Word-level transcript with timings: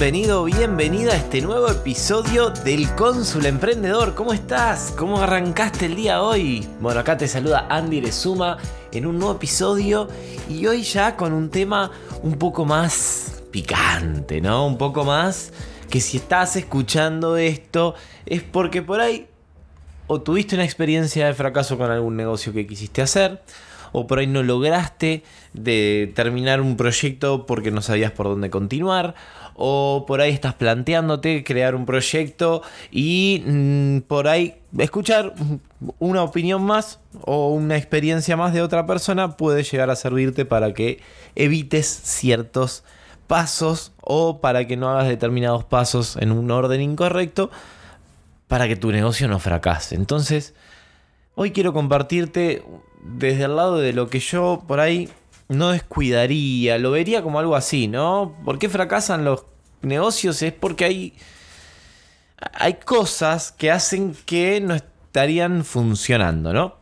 Bienvenido, 0.00 0.44
bienvenida 0.44 1.12
a 1.12 1.16
este 1.16 1.42
nuevo 1.42 1.68
episodio 1.68 2.48
del 2.48 2.88
Cónsul 2.94 3.44
Emprendedor. 3.44 4.14
¿Cómo 4.14 4.32
estás? 4.32 4.94
¿Cómo 4.96 5.20
arrancaste 5.20 5.84
el 5.84 5.94
día 5.94 6.22
hoy? 6.22 6.66
Bueno, 6.80 7.00
acá 7.00 7.18
te 7.18 7.28
saluda 7.28 7.66
Andy 7.68 7.98
Erezuma 7.98 8.56
en 8.92 9.04
un 9.04 9.18
nuevo 9.18 9.34
episodio 9.34 10.08
y 10.48 10.66
hoy 10.66 10.84
ya 10.84 11.16
con 11.16 11.34
un 11.34 11.50
tema 11.50 11.90
un 12.22 12.38
poco 12.38 12.64
más 12.64 13.42
picante, 13.50 14.40
¿no? 14.40 14.66
Un 14.66 14.78
poco 14.78 15.04
más 15.04 15.52
que 15.90 16.00
si 16.00 16.16
estás 16.16 16.56
escuchando 16.56 17.36
esto 17.36 17.94
es 18.24 18.42
porque 18.42 18.80
por 18.80 19.02
ahí 19.02 19.26
o 20.06 20.22
tuviste 20.22 20.54
una 20.54 20.64
experiencia 20.64 21.26
de 21.26 21.34
fracaso 21.34 21.76
con 21.76 21.90
algún 21.90 22.16
negocio 22.16 22.54
que 22.54 22.66
quisiste 22.66 23.02
hacer, 23.02 23.42
o 23.92 24.06
por 24.06 24.20
ahí 24.20 24.26
no 24.26 24.42
lograste 24.42 25.24
terminar 26.14 26.60
un 26.60 26.76
proyecto 26.76 27.44
porque 27.44 27.70
no 27.70 27.82
sabías 27.82 28.12
por 28.12 28.26
dónde 28.26 28.48
continuar, 28.48 29.14
o 29.62 30.04
por 30.06 30.22
ahí 30.22 30.32
estás 30.32 30.54
planteándote 30.54 31.44
crear 31.44 31.74
un 31.74 31.84
proyecto 31.84 32.62
y 32.90 33.44
mm, 33.46 33.98
por 34.08 34.26
ahí 34.26 34.54
escuchar 34.78 35.34
una 35.98 36.22
opinión 36.22 36.62
más 36.62 36.98
o 37.20 37.50
una 37.50 37.76
experiencia 37.76 38.38
más 38.38 38.54
de 38.54 38.62
otra 38.62 38.86
persona 38.86 39.36
puede 39.36 39.62
llegar 39.62 39.90
a 39.90 39.96
servirte 39.96 40.46
para 40.46 40.72
que 40.72 41.00
evites 41.36 41.86
ciertos 41.86 42.84
pasos 43.26 43.92
o 44.00 44.40
para 44.40 44.66
que 44.66 44.78
no 44.78 44.88
hagas 44.88 45.08
determinados 45.08 45.64
pasos 45.64 46.16
en 46.16 46.32
un 46.32 46.50
orden 46.50 46.80
incorrecto 46.80 47.50
para 48.48 48.66
que 48.66 48.76
tu 48.76 48.90
negocio 48.90 49.28
no 49.28 49.38
fracase. 49.38 49.94
Entonces, 49.94 50.54
hoy 51.34 51.50
quiero 51.50 51.74
compartirte 51.74 52.64
desde 53.02 53.44
el 53.44 53.56
lado 53.56 53.76
de 53.76 53.92
lo 53.92 54.08
que 54.08 54.20
yo 54.20 54.64
por 54.66 54.80
ahí 54.80 55.10
no 55.48 55.70
descuidaría, 55.70 56.78
lo 56.78 56.92
vería 56.92 57.22
como 57.22 57.40
algo 57.40 57.56
así, 57.56 57.88
¿no? 57.88 58.36
¿Por 58.44 58.58
qué 58.58 58.68
fracasan 58.68 59.24
los 59.24 59.44
negocios? 59.82 60.42
Es 60.42 60.52
porque 60.52 60.84
hay, 60.84 61.14
hay 62.52 62.74
cosas 62.74 63.52
que 63.52 63.70
hacen 63.70 64.16
que 64.26 64.60
no 64.60 64.74
estarían 64.74 65.64
funcionando, 65.64 66.52
¿no? 66.52 66.76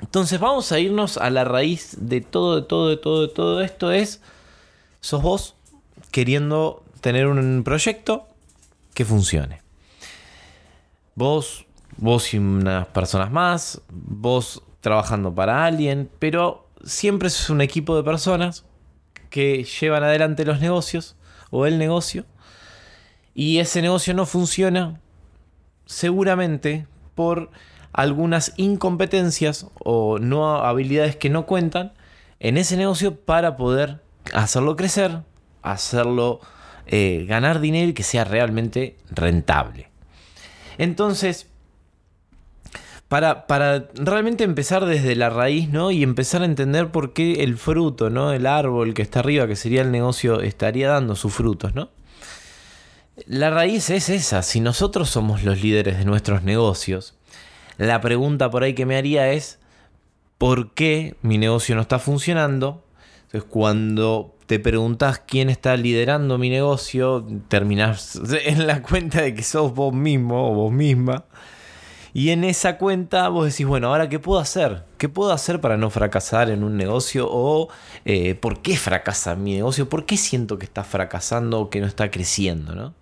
Entonces 0.00 0.40
vamos 0.40 0.72
a 0.72 0.80
irnos 0.80 1.16
a 1.16 1.30
la 1.30 1.44
raíz 1.44 1.96
de 1.98 2.20
todo, 2.20 2.60
de 2.60 2.66
todo, 2.66 2.88
de 2.88 2.96
todo, 2.96 3.22
de 3.22 3.28
todo 3.28 3.60
esto 3.60 3.92
es, 3.92 4.20
sos 5.00 5.22
vos 5.22 5.54
queriendo 6.10 6.82
tener 7.00 7.28
un 7.28 7.62
proyecto 7.64 8.26
que 8.94 9.04
funcione. 9.04 9.62
Vos, 11.14 11.66
vos 11.96 12.34
y 12.34 12.38
unas 12.38 12.88
personas 12.88 13.30
más, 13.30 13.80
vos 13.90 14.62
trabajando 14.80 15.32
para 15.34 15.64
alguien, 15.64 16.10
pero 16.18 16.68
siempre 16.84 17.28
es 17.28 17.48
un 17.48 17.60
equipo 17.60 17.96
de 17.96 18.02
personas 18.02 18.64
que 19.30 19.64
llevan 19.64 20.02
adelante 20.02 20.44
los 20.44 20.60
negocios 20.60 21.16
o 21.52 21.66
el 21.66 21.78
negocio 21.78 22.24
y 23.34 23.58
ese 23.58 23.80
negocio 23.82 24.14
no 24.14 24.26
funciona 24.26 25.00
seguramente 25.86 26.86
por 27.14 27.50
algunas 27.92 28.54
incompetencias 28.56 29.66
o 29.84 30.18
no 30.18 30.56
habilidades 30.56 31.14
que 31.14 31.30
no 31.30 31.46
cuentan 31.46 31.92
en 32.40 32.56
ese 32.56 32.76
negocio 32.76 33.14
para 33.14 33.56
poder 33.56 34.02
hacerlo 34.32 34.76
crecer, 34.76 35.20
hacerlo 35.62 36.40
eh, 36.86 37.26
ganar 37.28 37.60
dinero 37.60 37.90
y 37.90 37.92
que 37.92 38.02
sea 38.02 38.24
realmente 38.24 38.96
rentable. 39.10 39.90
Entonces, 40.78 41.48
para, 43.12 43.88
realmente 43.92 44.42
empezar 44.42 44.86
desde 44.86 45.14
la 45.16 45.28
raíz, 45.28 45.68
¿no? 45.68 45.90
Y 45.90 46.02
empezar 46.02 46.40
a 46.40 46.46
entender 46.46 46.88
por 46.88 47.12
qué 47.12 47.44
el 47.44 47.58
fruto, 47.58 48.08
¿no? 48.08 48.32
El 48.32 48.46
árbol 48.46 48.94
que 48.94 49.02
está 49.02 49.18
arriba, 49.18 49.46
que 49.46 49.54
sería 49.54 49.82
el 49.82 49.90
negocio, 49.90 50.40
estaría 50.40 50.88
dando 50.88 51.14
sus 51.14 51.34
frutos, 51.34 51.74
¿no? 51.74 51.90
La 53.26 53.50
raíz 53.50 53.90
es 53.90 54.08
esa. 54.08 54.40
Si 54.40 54.60
nosotros 54.60 55.10
somos 55.10 55.42
los 55.42 55.60
líderes 55.60 55.98
de 55.98 56.06
nuestros 56.06 56.42
negocios, 56.42 57.14
la 57.76 58.00
pregunta 58.00 58.50
por 58.50 58.62
ahí 58.62 58.72
que 58.72 58.86
me 58.86 58.96
haría 58.96 59.30
es, 59.30 59.58
¿por 60.38 60.72
qué 60.72 61.14
mi 61.20 61.36
negocio 61.36 61.74
no 61.74 61.82
está 61.82 61.98
funcionando? 61.98 62.82
Entonces, 63.24 63.46
cuando 63.50 64.34
te 64.46 64.58
preguntas 64.58 65.18
quién 65.18 65.50
está 65.50 65.76
liderando 65.76 66.38
mi 66.38 66.48
negocio, 66.48 67.26
terminas 67.48 68.18
en 68.46 68.66
la 68.66 68.80
cuenta 68.80 69.20
de 69.20 69.34
que 69.34 69.42
sos 69.42 69.74
vos 69.74 69.92
mismo 69.92 70.50
o 70.50 70.54
vos 70.54 70.72
misma. 70.72 71.26
Y 72.14 72.30
en 72.30 72.44
esa 72.44 72.76
cuenta 72.76 73.28
vos 73.28 73.46
decís, 73.46 73.66
bueno, 73.66 73.88
ahora 73.88 74.08
qué 74.08 74.18
puedo 74.18 74.40
hacer? 74.40 74.84
¿Qué 74.98 75.08
puedo 75.08 75.32
hacer 75.32 75.60
para 75.60 75.76
no 75.76 75.88
fracasar 75.88 76.50
en 76.50 76.62
un 76.62 76.76
negocio? 76.76 77.26
¿O 77.30 77.68
eh, 78.04 78.34
por 78.34 78.60
qué 78.60 78.76
fracasa 78.76 79.34
mi 79.34 79.54
negocio? 79.54 79.88
¿Por 79.88 80.04
qué 80.04 80.16
siento 80.16 80.58
que 80.58 80.66
está 80.66 80.84
fracasando 80.84 81.60
o 81.60 81.70
que 81.70 81.80
no 81.80 81.86
está 81.86 82.10
creciendo? 82.10 82.74
¿no? 82.74 82.94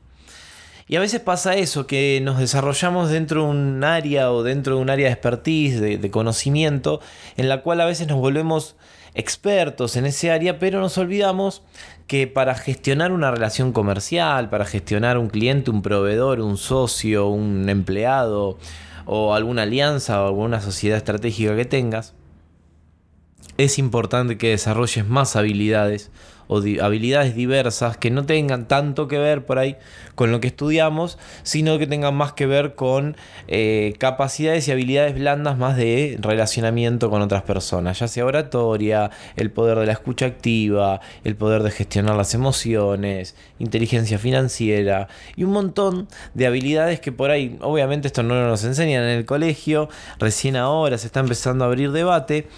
Y 0.90 0.96
a 0.96 1.00
veces 1.00 1.20
pasa 1.20 1.54
eso, 1.54 1.86
que 1.86 2.20
nos 2.20 2.40
desarrollamos 2.40 3.10
dentro 3.10 3.44
de 3.44 3.50
un 3.50 3.84
área 3.84 4.32
o 4.32 4.42
dentro 4.42 4.74
de 4.74 4.82
un 4.82 4.90
área 4.90 5.06
de 5.06 5.12
expertise, 5.12 5.80
de, 5.80 6.10
conocimiento, 6.10 7.00
en 7.36 7.48
la 7.48 7.62
cual 7.62 7.80
a 7.80 7.84
veces 7.84 8.08
nos 8.08 8.18
volvemos 8.18 8.74
expertos 9.14 9.94
en 9.94 10.04
ese 10.06 10.32
área, 10.32 10.58
pero 10.58 10.80
nos 10.80 10.98
olvidamos 10.98 11.62
que 12.08 12.26
para 12.26 12.56
gestionar 12.56 13.12
una 13.12 13.30
relación 13.30 13.72
comercial, 13.72 14.50
para 14.50 14.64
gestionar 14.64 15.16
un 15.16 15.28
cliente, 15.28 15.70
un 15.70 15.82
proveedor, 15.82 16.40
un 16.40 16.56
socio, 16.56 17.28
un 17.28 17.68
empleado, 17.68 18.58
o 19.06 19.34
alguna 19.34 19.62
alianza 19.62 20.22
o 20.22 20.26
alguna 20.26 20.60
sociedad 20.60 20.98
estratégica 20.98 21.56
que 21.56 21.64
tengas, 21.64 22.14
es 23.56 23.78
importante 23.78 24.38
que 24.38 24.50
desarrolles 24.50 25.06
más 25.06 25.36
habilidades 25.36 26.10
o 26.52 26.58
habilidades 26.82 27.36
diversas 27.36 27.96
que 27.96 28.10
no 28.10 28.26
tengan 28.26 28.66
tanto 28.66 29.06
que 29.06 29.18
ver 29.18 29.46
por 29.46 29.60
ahí 29.60 29.76
con 30.16 30.32
lo 30.32 30.40
que 30.40 30.48
estudiamos, 30.48 31.16
sino 31.44 31.78
que 31.78 31.86
tengan 31.86 32.16
más 32.16 32.32
que 32.32 32.44
ver 32.46 32.74
con 32.74 33.16
eh, 33.46 33.94
capacidades 33.98 34.66
y 34.66 34.72
habilidades 34.72 35.14
blandas 35.14 35.58
más 35.58 35.76
de 35.76 36.18
relacionamiento 36.20 37.08
con 37.08 37.22
otras 37.22 37.44
personas, 37.44 38.00
ya 38.00 38.08
sea 38.08 38.26
oratoria, 38.26 39.12
el 39.36 39.52
poder 39.52 39.78
de 39.78 39.86
la 39.86 39.92
escucha 39.92 40.26
activa, 40.26 41.00
el 41.22 41.36
poder 41.36 41.62
de 41.62 41.70
gestionar 41.70 42.16
las 42.16 42.34
emociones, 42.34 43.36
inteligencia 43.60 44.18
financiera 44.18 45.06
y 45.36 45.44
un 45.44 45.52
montón 45.52 46.08
de 46.34 46.48
habilidades 46.48 46.98
que 46.98 47.12
por 47.12 47.30
ahí, 47.30 47.58
obviamente 47.60 48.08
esto 48.08 48.24
no 48.24 48.34
nos 48.48 48.64
enseñan 48.64 49.04
en 49.04 49.10
el 49.10 49.24
colegio, 49.24 49.88
recién 50.18 50.56
ahora 50.56 50.98
se 50.98 51.06
está 51.06 51.20
empezando 51.20 51.62
a 51.62 51.68
abrir 51.68 51.92
debate, 51.92 52.48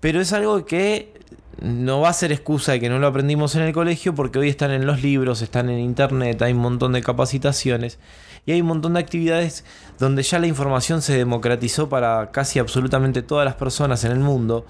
pero 0.00 0.22
es 0.22 0.32
algo 0.32 0.64
que 0.64 1.12
no 1.60 2.00
va 2.00 2.10
a 2.10 2.12
ser 2.12 2.32
excusa 2.32 2.72
de 2.72 2.80
que 2.80 2.88
no 2.88 2.98
lo 2.98 3.06
aprendimos 3.06 3.54
en 3.54 3.62
el 3.62 3.72
colegio 3.72 4.14
porque 4.14 4.38
hoy 4.38 4.48
están 4.48 4.70
en 4.70 4.86
los 4.86 5.02
libros, 5.02 5.42
están 5.42 5.70
en 5.70 5.78
internet, 5.78 6.40
hay 6.42 6.52
un 6.52 6.58
montón 6.58 6.92
de 6.92 7.02
capacitaciones 7.02 7.98
y 8.44 8.52
hay 8.52 8.60
un 8.60 8.66
montón 8.66 8.94
de 8.94 9.00
actividades 9.00 9.64
donde 9.98 10.22
ya 10.22 10.38
la 10.38 10.46
información 10.46 11.02
se 11.02 11.16
democratizó 11.16 11.88
para 11.88 12.30
casi 12.30 12.58
absolutamente 12.58 13.22
todas 13.22 13.44
las 13.44 13.54
personas 13.54 14.04
en 14.04 14.12
el 14.12 14.20
mundo 14.20 14.66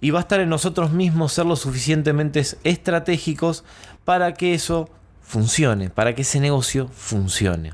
y 0.00 0.10
va 0.10 0.18
a 0.18 0.22
estar 0.22 0.40
en 0.40 0.48
nosotros 0.48 0.92
mismos 0.92 1.32
ser 1.32 1.46
lo 1.46 1.56
suficientemente 1.56 2.42
estratégicos 2.64 3.64
para 4.04 4.34
que 4.34 4.54
eso 4.54 4.88
funcione, 5.20 5.90
para 5.90 6.14
que 6.14 6.22
ese 6.22 6.40
negocio 6.40 6.88
funcione. 6.88 7.72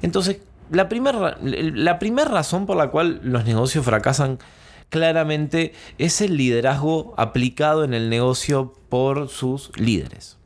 Entonces, 0.00 0.38
la 0.70 0.88
primera 0.88 1.36
la 1.42 1.98
razón 2.24 2.66
por 2.66 2.76
la 2.76 2.88
cual 2.88 3.20
los 3.22 3.44
negocios 3.44 3.84
fracasan 3.84 4.38
claramente 4.88 5.72
es 5.98 6.20
el 6.20 6.36
liderazgo 6.36 7.14
aplicado 7.16 7.84
en 7.84 7.94
el 7.94 8.08
negocio 8.10 8.72
por 8.88 9.28
sus 9.28 9.70
líderes. 9.78 10.36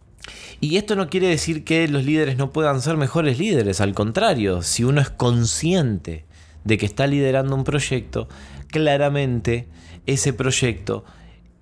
Y 0.61 0.77
esto 0.77 0.97
no 0.97 1.09
quiere 1.09 1.29
decir 1.29 1.65
que 1.65 1.89
los 1.89 2.05
líderes 2.05 2.37
no 2.37 2.53
puedan 2.53 2.83
ser 2.83 2.97
mejores 2.97 3.39
líderes, 3.39 3.81
al 3.81 3.95
contrario, 3.95 4.63
si 4.63 4.85
uno 4.85 5.01
es 5.01 5.11
consciente 5.11 6.25
de 6.65 6.79
que 6.79 6.87
está 6.87 7.07
liderando 7.07 7.55
un 7.55 7.65
proyecto, 7.65 8.29
claramente 8.69 9.69
ese 10.07 10.33
proyecto 10.33 11.05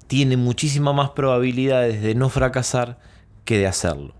tiene 0.08 0.36
muchísimas 0.36 0.94
más 0.94 1.10
probabilidades 1.10 2.02
de 2.02 2.14
no 2.14 2.28
fracasar 2.28 2.98
que 3.44 3.58
de 3.58 3.66
hacerlo. 3.66 4.17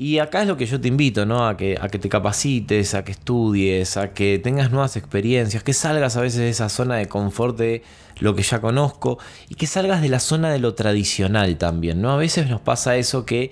Y 0.00 0.20
acá 0.20 0.42
es 0.42 0.48
lo 0.48 0.56
que 0.56 0.64
yo 0.64 0.80
te 0.80 0.86
invito, 0.86 1.26
¿no? 1.26 1.48
A 1.48 1.56
que, 1.56 1.76
a 1.80 1.88
que 1.88 1.98
te 1.98 2.08
capacites, 2.08 2.94
a 2.94 3.04
que 3.04 3.10
estudies, 3.10 3.96
a 3.96 4.14
que 4.14 4.38
tengas 4.38 4.70
nuevas 4.70 4.96
experiencias, 4.96 5.64
que 5.64 5.72
salgas 5.72 6.16
a 6.16 6.20
veces 6.20 6.38
de 6.38 6.48
esa 6.50 6.68
zona 6.68 6.94
de 6.94 7.06
confort 7.06 7.58
de 7.58 7.82
lo 8.20 8.36
que 8.36 8.44
ya 8.44 8.60
conozco 8.60 9.18
y 9.48 9.56
que 9.56 9.66
salgas 9.66 10.00
de 10.00 10.08
la 10.08 10.20
zona 10.20 10.52
de 10.52 10.60
lo 10.60 10.74
tradicional 10.74 11.58
también, 11.58 12.00
¿no? 12.00 12.12
A 12.12 12.16
veces 12.16 12.48
nos 12.48 12.60
pasa 12.60 12.96
eso 12.96 13.26
que 13.26 13.50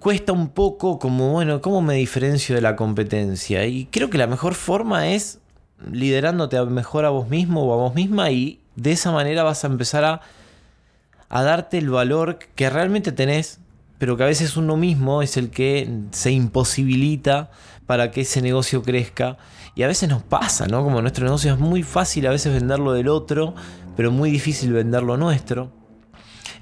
cuesta 0.00 0.32
un 0.32 0.50
poco 0.50 0.98
como, 0.98 1.32
bueno, 1.32 1.62
¿cómo 1.62 1.80
me 1.80 1.94
diferencio 1.94 2.54
de 2.54 2.60
la 2.60 2.76
competencia? 2.76 3.64
Y 3.64 3.86
creo 3.86 4.10
que 4.10 4.18
la 4.18 4.26
mejor 4.26 4.52
forma 4.52 5.08
es 5.08 5.38
liderándote 5.90 6.62
mejor 6.66 7.06
a 7.06 7.08
vos 7.08 7.30
mismo 7.30 7.64
o 7.64 7.72
a 7.72 7.76
vos 7.76 7.94
misma 7.94 8.30
y 8.32 8.60
de 8.74 8.92
esa 8.92 9.12
manera 9.12 9.44
vas 9.44 9.64
a 9.64 9.68
empezar 9.68 10.04
a, 10.04 10.20
a 11.30 11.42
darte 11.42 11.78
el 11.78 11.88
valor 11.88 12.38
que 12.54 12.68
realmente 12.68 13.12
tenés, 13.12 13.60
pero 13.98 14.16
que 14.16 14.24
a 14.24 14.26
veces 14.26 14.56
uno 14.56 14.76
mismo 14.76 15.22
es 15.22 15.36
el 15.36 15.50
que 15.50 15.88
se 16.10 16.30
imposibilita 16.30 17.50
para 17.86 18.10
que 18.10 18.22
ese 18.22 18.42
negocio 18.42 18.82
crezca. 18.82 19.38
Y 19.74 19.82
a 19.82 19.86
veces 19.86 20.08
nos 20.08 20.22
pasa, 20.22 20.66
¿no? 20.66 20.82
Como 20.82 21.00
nuestro 21.02 21.24
negocio 21.24 21.52
es 21.52 21.58
muy 21.58 21.82
fácil 21.82 22.26
a 22.26 22.30
veces 22.30 22.52
venderlo 22.52 22.92
del 22.92 23.08
otro, 23.08 23.54
pero 23.96 24.10
muy 24.10 24.30
difícil 24.30 24.72
venderlo 24.72 25.16
nuestro. 25.16 25.72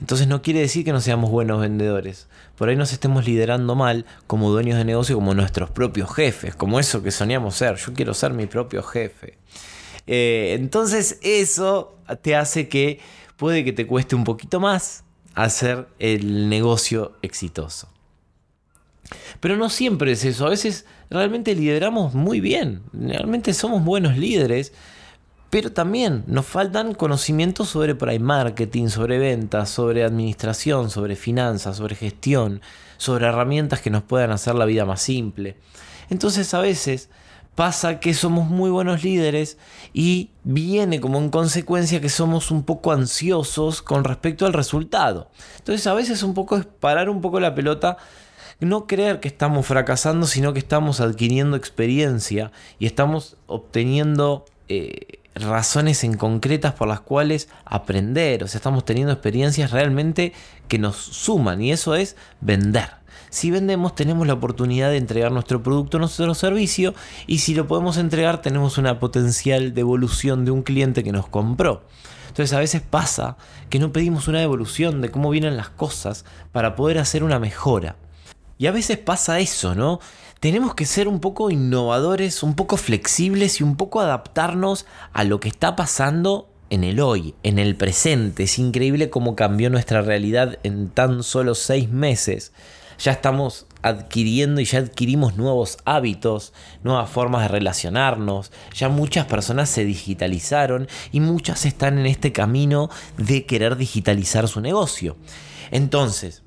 Entonces 0.00 0.26
no 0.26 0.42
quiere 0.42 0.60
decir 0.60 0.84
que 0.84 0.92
no 0.92 1.00
seamos 1.00 1.30
buenos 1.30 1.60
vendedores. 1.60 2.28
Por 2.56 2.68
ahí 2.68 2.76
nos 2.76 2.92
estemos 2.92 3.24
liderando 3.24 3.74
mal 3.74 4.04
como 4.26 4.50
dueños 4.50 4.76
de 4.76 4.84
negocio, 4.84 5.14
como 5.14 5.34
nuestros 5.34 5.70
propios 5.70 6.12
jefes, 6.12 6.56
como 6.56 6.80
eso 6.80 7.02
que 7.02 7.10
soñamos 7.10 7.54
ser. 7.54 7.76
Yo 7.76 7.92
quiero 7.94 8.14
ser 8.14 8.32
mi 8.32 8.46
propio 8.46 8.82
jefe. 8.82 9.38
Eh, 10.06 10.56
entonces 10.58 11.18
eso 11.22 11.96
te 12.22 12.36
hace 12.36 12.68
que 12.68 13.00
puede 13.36 13.64
que 13.64 13.72
te 13.72 13.86
cueste 13.86 14.14
un 14.14 14.24
poquito 14.24 14.60
más 14.60 15.04
hacer 15.34 15.88
el 15.98 16.48
negocio 16.48 17.12
exitoso. 17.22 17.88
Pero 19.40 19.56
no 19.56 19.68
siempre 19.68 20.12
es 20.12 20.24
eso, 20.24 20.46
a 20.46 20.50
veces 20.50 20.86
realmente 21.10 21.54
lideramos 21.54 22.14
muy 22.14 22.40
bien, 22.40 22.82
realmente 22.92 23.52
somos 23.52 23.84
buenos 23.84 24.16
líderes, 24.16 24.72
pero 25.50 25.70
también 25.70 26.24
nos 26.26 26.46
faltan 26.46 26.94
conocimientos 26.94 27.68
sobre 27.68 27.94
prime 27.94 28.18
marketing, 28.18 28.88
sobre 28.88 29.18
ventas, 29.18 29.70
sobre 29.70 30.02
administración, 30.02 30.90
sobre 30.90 31.14
finanzas, 31.14 31.76
sobre 31.76 31.94
gestión, 31.94 32.60
sobre 32.96 33.26
herramientas 33.26 33.80
que 33.80 33.90
nos 33.90 34.02
puedan 34.02 34.30
hacer 34.30 34.54
la 34.54 34.64
vida 34.64 34.84
más 34.84 35.02
simple. 35.02 35.56
Entonces 36.10 36.52
a 36.54 36.60
veces 36.60 37.10
pasa 37.54 38.00
que 38.00 38.14
somos 38.14 38.48
muy 38.48 38.70
buenos 38.70 39.02
líderes 39.02 39.58
y 39.92 40.30
viene 40.42 41.00
como 41.00 41.18
en 41.18 41.30
consecuencia 41.30 42.00
que 42.00 42.08
somos 42.08 42.50
un 42.50 42.64
poco 42.64 42.92
ansiosos 42.92 43.82
con 43.82 44.04
respecto 44.04 44.46
al 44.46 44.52
resultado. 44.52 45.30
Entonces 45.58 45.86
a 45.86 45.94
veces 45.94 46.22
un 46.22 46.34
poco 46.34 46.56
es 46.56 46.66
parar 46.66 47.08
un 47.08 47.20
poco 47.20 47.40
la 47.40 47.54
pelota, 47.54 47.96
no 48.60 48.86
creer 48.86 49.20
que 49.20 49.28
estamos 49.28 49.66
fracasando, 49.66 50.26
sino 50.26 50.52
que 50.52 50.58
estamos 50.58 51.00
adquiriendo 51.00 51.56
experiencia 51.56 52.52
y 52.78 52.86
estamos 52.86 53.36
obteniendo... 53.46 54.44
Eh, 54.68 55.20
razones 55.34 56.04
en 56.04 56.14
concretas 56.14 56.74
por 56.74 56.88
las 56.88 57.00
cuales 57.00 57.48
aprender, 57.64 58.44
o 58.44 58.46
sea, 58.46 58.58
estamos 58.58 58.84
teniendo 58.84 59.12
experiencias 59.12 59.72
realmente 59.72 60.32
que 60.68 60.78
nos 60.78 60.96
suman 60.96 61.60
y 61.60 61.72
eso 61.72 61.94
es 61.94 62.16
vender. 62.40 63.03
Si 63.34 63.50
vendemos 63.50 63.96
tenemos 63.96 64.28
la 64.28 64.34
oportunidad 64.34 64.90
de 64.90 64.96
entregar 64.96 65.32
nuestro 65.32 65.60
producto, 65.60 65.98
nuestro 65.98 66.32
servicio 66.34 66.94
y 67.26 67.38
si 67.38 67.52
lo 67.52 67.66
podemos 67.66 67.96
entregar 67.96 68.40
tenemos 68.40 68.78
una 68.78 69.00
potencial 69.00 69.74
devolución 69.74 70.44
de 70.44 70.52
un 70.52 70.62
cliente 70.62 71.02
que 71.02 71.10
nos 71.10 71.26
compró. 71.26 71.82
Entonces 72.28 72.52
a 72.52 72.60
veces 72.60 72.80
pasa 72.80 73.36
que 73.70 73.80
no 73.80 73.90
pedimos 73.90 74.28
una 74.28 74.38
devolución 74.38 75.00
de 75.00 75.10
cómo 75.10 75.30
vienen 75.30 75.56
las 75.56 75.68
cosas 75.68 76.24
para 76.52 76.76
poder 76.76 76.98
hacer 76.98 77.24
una 77.24 77.40
mejora. 77.40 77.96
Y 78.56 78.68
a 78.68 78.70
veces 78.70 78.98
pasa 78.98 79.40
eso, 79.40 79.74
¿no? 79.74 79.98
tenemos 80.38 80.76
que 80.76 80.86
ser 80.86 81.08
un 81.08 81.18
poco 81.18 81.50
innovadores, 81.50 82.44
un 82.44 82.54
poco 82.54 82.76
flexibles 82.76 83.60
y 83.60 83.64
un 83.64 83.74
poco 83.74 84.00
adaptarnos 84.00 84.86
a 85.12 85.24
lo 85.24 85.40
que 85.40 85.48
está 85.48 85.74
pasando 85.74 86.48
en 86.70 86.84
el 86.84 87.00
hoy, 87.00 87.34
en 87.42 87.58
el 87.58 87.74
presente. 87.74 88.44
Es 88.44 88.60
increíble 88.60 89.10
cómo 89.10 89.34
cambió 89.34 89.70
nuestra 89.70 90.02
realidad 90.02 90.60
en 90.62 90.88
tan 90.88 91.24
solo 91.24 91.56
seis 91.56 91.90
meses. 91.90 92.52
Ya 92.98 93.12
estamos 93.12 93.66
adquiriendo 93.82 94.60
y 94.60 94.64
ya 94.64 94.78
adquirimos 94.78 95.36
nuevos 95.36 95.78
hábitos, 95.84 96.52
nuevas 96.82 97.10
formas 97.10 97.42
de 97.42 97.48
relacionarnos. 97.48 98.50
Ya 98.74 98.88
muchas 98.88 99.26
personas 99.26 99.68
se 99.68 99.84
digitalizaron 99.84 100.88
y 101.12 101.20
muchas 101.20 101.66
están 101.66 101.98
en 101.98 102.06
este 102.06 102.32
camino 102.32 102.88
de 103.18 103.44
querer 103.44 103.76
digitalizar 103.76 104.48
su 104.48 104.60
negocio. 104.60 105.16
Entonces, 105.70 106.42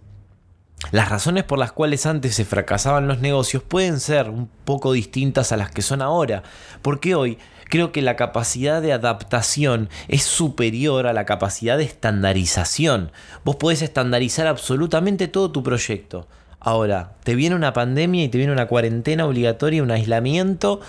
las 0.92 1.10
razones 1.10 1.44
por 1.44 1.58
las 1.58 1.72
cuales 1.72 2.06
antes 2.06 2.36
se 2.36 2.46
fracasaban 2.46 3.08
los 3.08 3.20
negocios 3.20 3.64
pueden 3.64 4.00
ser 4.00 4.30
un 4.30 4.48
poco 4.64 4.94
distintas 4.94 5.52
a 5.52 5.58
las 5.58 5.72
que 5.72 5.82
son 5.82 6.02
ahora, 6.02 6.44
porque 6.82 7.16
hoy 7.16 7.40
creo 7.69 7.92
que 7.92 8.02
la 8.02 8.16
capacidad 8.16 8.81
de 8.81 8.94
adaptación 8.94 9.90
es 10.08 10.24
superior 10.24 11.08
a 11.08 11.14
la 11.14 11.25
capacidad 11.25 11.78
de 11.78 11.84
estandarización. 11.84 13.12
Vos 13.44 13.56
podés 13.56 13.81
estandarizar 13.81 14.48
absolutamente 14.48 15.28
todo 15.28 15.52
tu 15.52 15.64
proyecto. 15.64 16.28
Ahora, 16.60 17.16
te 17.24 17.36
viene 17.36 17.56
una 17.56 17.74
pandemia 17.74 18.24
y 18.24 18.30
te 18.30 18.38
viene 18.38 18.54
una 18.54 18.68
cuarentena 18.68 19.25
obligatoria, 19.25 19.84
un 19.84 19.92
aislamiento, 19.92 20.81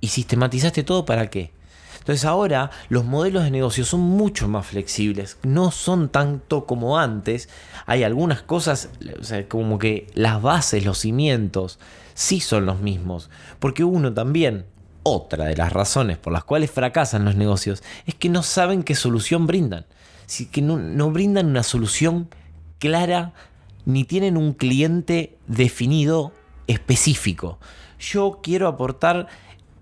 y 0.00 0.08
sistematizaste 0.08 0.82
todo 0.82 1.06
para 1.06 1.30
qué? 1.30 1.50
Entonces 1.98 2.26
ahora 2.26 2.70
los 2.90 3.06
modelos 3.06 3.44
de 3.44 3.50
negocio 3.50 3.86
son 3.86 4.00
mucho 4.00 4.46
más 4.46 4.66
flexibles, 4.66 5.38
no 5.42 5.70
son 5.70 6.10
tanto 6.10 6.66
como 6.66 6.98
antes. 6.98 7.48
Hay 7.86 8.02
algunas 8.02 8.42
cosas, 8.42 8.90
o 9.18 9.24
sea, 9.24 9.48
como 9.48 9.78
que 9.78 10.08
las 10.12 10.42
bases, 10.42 10.84
los 10.84 10.98
cimientos, 10.98 11.78
sí 12.12 12.40
son 12.40 12.66
los 12.66 12.80
mismos. 12.80 13.30
Porque 13.58 13.84
uno 13.84 14.12
también, 14.12 14.66
otra 15.04 15.44
de 15.44 15.56
las 15.56 15.72
razones 15.72 16.18
por 16.18 16.32
las 16.32 16.42
cuales 16.42 16.70
fracasan 16.70 17.24
los 17.24 17.36
negocios, 17.36 17.84
es 18.06 18.14
que 18.16 18.28
no 18.28 18.42
saben 18.42 18.82
qué 18.82 18.96
solución 18.96 19.46
brindan. 19.46 19.86
que 20.50 20.62
no, 20.62 20.78
no 20.78 21.10
brindan 21.12 21.46
una 21.46 21.62
solución 21.62 22.28
clara 22.80 23.32
ni 23.84 24.04
tienen 24.04 24.36
un 24.36 24.54
cliente 24.54 25.38
definido 25.46 26.32
específico. 26.66 27.58
Yo 28.00 28.40
quiero 28.42 28.66
aportar 28.66 29.28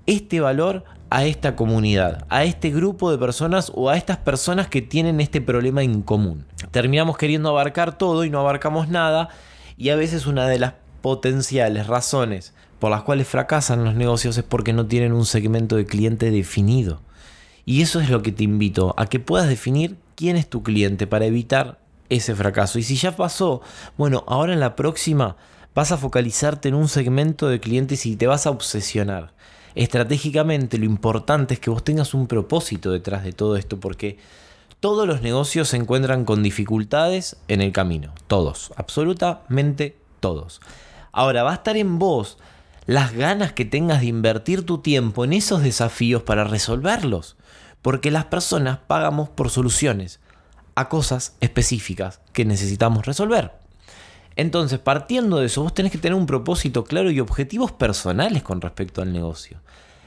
este 0.07 0.41
valor 0.41 0.85
a 1.11 1.25
esta 1.25 1.57
comunidad, 1.57 2.27
a 2.29 2.45
este 2.45 2.71
grupo 2.71 3.11
de 3.11 3.19
personas 3.19 3.71
o 3.75 3.91
a 3.91 3.97
estas 3.97 4.17
personas 4.17 4.69
que 4.69 4.83
tienen 4.83 5.21
este 5.21 5.41
problema 5.41 5.83
en 5.83 6.03
común. 6.03 6.47
Terminamos 6.71 7.17
queriendo 7.17 7.51
abarcar 7.51 7.97
todo 7.99 8.25
y 8.25 8.31
no 8.31 8.41
abarcamos 8.41 8.89
nada 8.89 9.29
y 9.77 9.91
a 9.91 9.97
veces 9.97 10.27
una 10.27 10.49
de 10.49 10.59
las 10.59 10.75
potenciales 11.03 11.87
razones 11.87 12.55
por 12.83 12.91
las 12.91 13.03
cuales 13.03 13.29
fracasan 13.29 13.85
los 13.85 13.95
negocios 13.95 14.37
es 14.37 14.43
porque 14.43 14.73
no 14.73 14.87
tienen 14.87 15.13
un 15.13 15.25
segmento 15.25 15.77
de 15.77 15.87
cliente 15.87 16.33
definido. 16.33 17.01
Y 17.65 17.81
eso 17.81 18.01
es 18.01 18.11
lo 18.11 18.23
que 18.23 18.33
te 18.33 18.43
invito, 18.43 18.93
a 18.99 19.07
que 19.07 19.21
puedas 19.21 19.49
definir 19.49 19.99
quién 20.17 20.37
es 20.37 20.51
tu 20.51 20.65
cliente 20.65 21.07
para 21.07 21.27
evitar 21.27 21.79
ese 22.09 22.35
fracaso. 22.35 22.81
Y 22.81 22.83
si 22.83 22.97
ya 22.97 23.15
pasó, 23.15 23.61
bueno, 23.97 24.25
ahora 24.27 24.53
en 24.53 24.59
la 24.59 24.75
próxima 24.75 25.37
vas 25.77 25.93
a 25.93 25.97
focalizarte 25.97 26.71
en 26.71 26.75
un 26.75 26.89
segmento 26.89 27.47
de 27.47 27.61
clientes 27.61 28.05
y 28.05 28.17
te 28.17 28.27
vas 28.27 28.49
a 28.49 28.51
obsesionar 28.51 29.33
estratégicamente 29.77 30.77
lo 30.77 30.85
importante 30.85 31.55
es 31.55 31.61
que 31.61 31.71
vos 31.71 31.85
tengas 31.85 32.15
un 32.15 32.27
propósito 32.27 32.91
detrás 32.91 33.23
de 33.23 33.33
todo 33.33 33.57
esto, 33.57 33.79
porque 33.79 34.19
todos 34.81 35.07
los 35.07 35.23
negocios 35.23 35.69
se 35.69 35.77
encuentran 35.77 36.25
con 36.25 36.43
dificultades 36.43 37.37
en 37.47 37.61
el 37.61 37.71
camino. 37.71 38.13
Todos, 38.27 38.73
absolutamente 38.75 39.97
todos. 40.19 40.61
Ahora, 41.13 41.45
va 41.45 41.53
a 41.53 41.55
estar 41.55 41.77
en 41.77 42.01
vos 42.01 42.39
las 42.87 43.13
ganas 43.13 43.53
que 43.53 43.65
tengas 43.65 44.01
de 44.01 44.07
invertir 44.07 44.67
tu 44.67 44.79
tiempo 44.79 45.25
en 45.25 45.33
esos 45.33 45.63
desafíos 45.63 46.23
para 46.23 46.45
resolverlos. 46.45 47.37
Porque 47.81 48.11
las 48.11 48.27
personas 48.27 48.79
pagamos 48.87 49.29
por 49.29 49.51
soluciones 49.51 50.21
a 50.75 50.89
cosas 50.89 51.37
específicas 51.41 52.21
que 52.33 52.45
necesitamos 52.45 53.07
resolver. 53.07 53.53
Entonces, 54.37 54.79
partiendo 54.79 55.39
de 55.39 55.47
eso, 55.47 55.63
vos 55.63 55.75
tenés 55.75 55.93
que 55.93 55.99
tener 55.99 56.15
un 56.15 56.27
propósito 56.27 56.85
claro 56.85 57.11
y 57.11 57.21
objetivos 57.21 57.73
personales 57.73 58.43
con 58.43 58.61
respecto 58.61 59.03
al 59.03 59.13
negocio. 59.13 59.61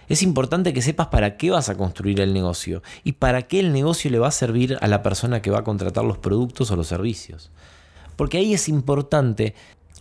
Es 0.08 0.22
importante 0.24 0.74
que 0.74 0.82
sepas 0.82 1.08
para 1.08 1.38
qué 1.38 1.51
vas 1.51 1.70
a 1.70 1.75
construir 1.75 2.20
el 2.20 2.34
negocio 2.34 2.84
y 3.03 3.13
para 3.13 3.44
qué 3.44 3.60
el 3.60 3.74
negocio 3.74 4.12
le 4.12 4.20
va 4.20 4.27
a 4.27 4.32
servir 4.32 4.77
a 4.82 4.88
la 4.88 5.01
persona 5.03 5.41
que 5.41 5.51
va 5.51 5.60
a 5.60 5.63
contratar 5.63 6.05
los 6.05 6.17
productos 6.17 6.72
o 6.72 6.75
los 6.75 6.88
servicios. 6.88 7.51
Porque 8.15 8.38
ahí 8.38 8.53
es 8.53 8.70
importante, 8.70 9.55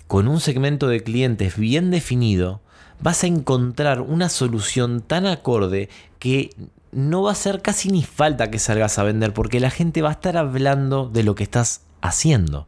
con 0.06 0.28
un 0.28 0.40
segmento 0.40 0.88
de 0.88 1.02
clientes 1.02 1.56
bien 1.56 1.90
definido, 1.90 2.60
vas 3.04 3.22
a 3.22 3.26
encontrar 3.26 4.00
una 4.00 4.28
solución 4.28 5.02
tan 5.02 5.26
acorde 5.26 5.90
que 6.18 6.50
no 6.90 7.22
va 7.22 7.32
a 7.32 7.36
ser 7.36 7.60
casi 7.60 7.90
ni 7.90 8.02
falta 8.02 8.50
que 8.50 8.58
salgas 8.58 8.98
a 8.98 9.04
vender 9.04 9.34
porque 9.34 9.60
la 9.60 9.70
gente 9.70 10.00
va 10.00 10.08
a 10.08 10.12
estar 10.12 10.36
hablando 10.38 11.08
de 11.08 11.22
lo 11.22 11.34
que 11.34 11.44
estás 11.44 11.82
haciendo 12.00 12.66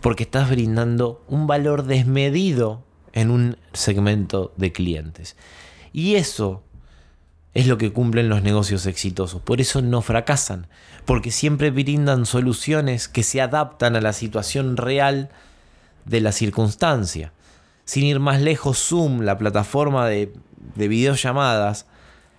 porque 0.00 0.24
estás 0.24 0.50
brindando 0.50 1.24
un 1.28 1.46
valor 1.46 1.84
desmedido 1.84 2.82
en 3.12 3.30
un 3.30 3.56
segmento 3.72 4.52
de 4.56 4.72
clientes. 4.72 5.36
Y 5.92 6.16
eso 6.16 6.62
es 7.54 7.66
lo 7.66 7.78
que 7.78 7.92
cumplen 7.92 8.28
los 8.28 8.42
negocios 8.42 8.86
exitosos. 8.86 9.40
Por 9.40 9.60
eso 9.60 9.80
no 9.82 10.02
fracasan, 10.02 10.66
porque 11.04 11.30
siempre 11.30 11.70
brindan 11.70 12.26
soluciones 12.26 13.08
que 13.08 13.22
se 13.22 13.40
adaptan 13.40 13.96
a 13.96 14.00
la 14.00 14.12
situación 14.12 14.76
real 14.76 15.30
de 16.04 16.20
la 16.20 16.32
circunstancia. 16.32 17.32
Sin 17.86 18.04
ir 18.04 18.20
más 18.20 18.42
lejos, 18.42 18.78
Zoom, 18.78 19.22
la 19.22 19.38
plataforma 19.38 20.06
de, 20.06 20.34
de 20.74 20.88
videollamadas, 20.88 21.86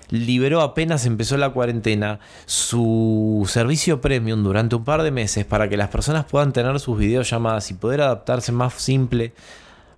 liberó 0.09 0.61
apenas 0.61 1.05
empezó 1.05 1.37
la 1.37 1.49
cuarentena 1.49 2.19
su 2.45 3.45
servicio 3.49 3.99
premium 3.99 4.43
durante 4.43 4.75
un 4.75 4.83
par 4.83 5.03
de 5.03 5.11
meses 5.11 5.45
para 5.45 5.67
que 5.69 5.77
las 5.77 5.89
personas 5.89 6.25
puedan 6.25 6.53
tener 6.53 6.79
sus 6.79 6.97
videollamadas 6.97 7.71
y 7.71 7.73
poder 7.73 8.01
adaptarse 8.01 8.51
más 8.51 8.73
simple 8.73 9.33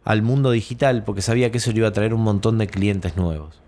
al 0.04 0.22
mundo 0.22 0.52
digital 0.52 1.04
porque 1.04 1.22
sabía 1.22 1.52
que 1.52 1.58
eso 1.58 1.72
le 1.72 1.80
iba 1.80 1.88
a 1.88 1.94
traer 1.94 2.14
un 2.14 2.22
montón 2.22 2.58
de 2.58 2.68
clientes 2.68 3.18
nuevos. 3.18 3.60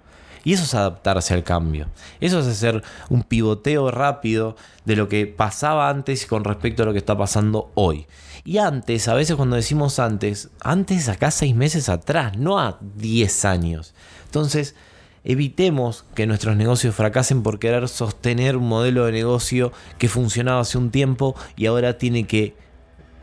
Y 0.43 0.53
eso 0.53 0.63
es 0.63 0.73
adaptarse 0.73 1.33
al 1.33 1.43
cambio. 1.43 1.87
Eso 2.19 2.39
es 2.39 2.47
hacer 2.47 2.83
un 3.09 3.23
pivoteo 3.23 3.91
rápido 3.91 4.55
de 4.85 4.95
lo 4.95 5.07
que 5.07 5.27
pasaba 5.27 5.89
antes 5.89 6.25
con 6.25 6.43
respecto 6.43 6.83
a 6.83 6.85
lo 6.85 6.93
que 6.93 6.99
está 6.99 7.17
pasando 7.17 7.71
hoy. 7.75 8.07
Y 8.43 8.57
antes, 8.57 9.07
a 9.07 9.13
veces 9.13 9.35
cuando 9.35 9.55
decimos 9.55 9.99
antes, 9.99 10.49
antes 10.61 11.09
acá 11.09 11.29
seis 11.29 11.55
meses 11.55 11.89
atrás, 11.89 12.37
no 12.37 12.59
a 12.59 12.79
10 12.95 13.45
años. 13.45 13.93
Entonces, 14.25 14.75
evitemos 15.23 16.05
que 16.15 16.25
nuestros 16.25 16.55
negocios 16.55 16.95
fracasen 16.95 17.43
por 17.43 17.59
querer 17.59 17.87
sostener 17.87 18.57
un 18.57 18.67
modelo 18.67 19.05
de 19.05 19.11
negocio 19.11 19.71
que 19.99 20.09
funcionaba 20.09 20.61
hace 20.61 20.79
un 20.79 20.89
tiempo 20.89 21.35
y 21.55 21.67
ahora 21.67 21.99
tiene 21.99 22.25
que 22.25 22.55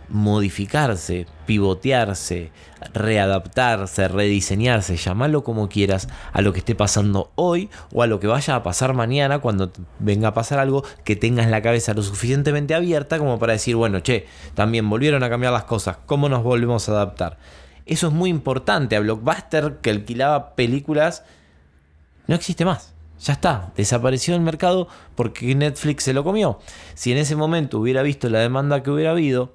modificarse, 0.08 1.26
pivotearse, 1.46 2.50
readaptarse, 2.94 4.08
rediseñarse, 4.08 4.96
llamarlo 4.96 5.44
como 5.44 5.68
quieras, 5.68 6.08
a 6.32 6.40
lo 6.40 6.52
que 6.52 6.60
esté 6.60 6.74
pasando 6.74 7.30
hoy 7.34 7.70
o 7.92 8.02
a 8.02 8.06
lo 8.06 8.20
que 8.20 8.26
vaya 8.26 8.54
a 8.54 8.62
pasar 8.62 8.94
mañana 8.94 9.40
cuando 9.40 9.72
venga 9.98 10.28
a 10.28 10.34
pasar 10.34 10.58
algo 10.58 10.84
que 11.04 11.16
tengas 11.16 11.48
la 11.48 11.62
cabeza 11.62 11.94
lo 11.94 12.02
suficientemente 12.02 12.74
abierta 12.74 13.18
como 13.18 13.38
para 13.38 13.54
decir, 13.54 13.76
bueno, 13.76 14.00
che, 14.00 14.26
también 14.54 14.88
volvieron 14.88 15.22
a 15.22 15.30
cambiar 15.30 15.52
las 15.52 15.64
cosas, 15.64 15.98
¿cómo 16.06 16.28
nos 16.28 16.42
volvemos 16.42 16.88
a 16.88 16.92
adaptar? 16.92 17.38
Eso 17.88 18.08
es 18.08 18.12
muy 18.12 18.28
importante. 18.28 18.96
A 18.96 19.00
Blockbuster 19.00 19.78
que 19.80 19.90
alquilaba 19.90 20.54
películas 20.54 21.24
no 22.26 22.34
existe 22.34 22.66
más. 22.66 22.94
Ya 23.20 23.32
está, 23.32 23.72
desapareció 23.76 24.34
del 24.34 24.42
mercado 24.42 24.86
porque 25.16 25.54
Netflix 25.54 26.04
se 26.04 26.12
lo 26.12 26.22
comió. 26.22 26.60
Si 26.94 27.10
en 27.10 27.18
ese 27.18 27.34
momento 27.34 27.80
hubiera 27.80 28.02
visto 28.02 28.28
la 28.28 28.38
demanda 28.38 28.82
que 28.82 28.90
hubiera 28.90 29.10
habido, 29.10 29.54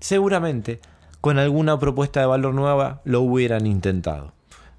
seguramente 0.00 0.80
con 1.20 1.38
alguna 1.38 1.78
propuesta 1.78 2.20
de 2.20 2.26
valor 2.26 2.54
nueva 2.54 3.00
lo 3.04 3.20
hubieran 3.20 3.66
intentado. 3.66 4.32